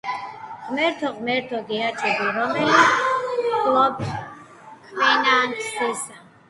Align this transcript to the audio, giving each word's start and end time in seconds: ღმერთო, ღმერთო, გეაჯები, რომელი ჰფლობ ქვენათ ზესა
ღმერთო, 0.69 1.11
ღმერთო, 1.17 1.59
გეაჯები, 1.67 2.31
რომელი 2.39 2.81
ჰფლობ 2.81 4.05
ქვენათ 4.09 5.59
ზესა 5.71 6.23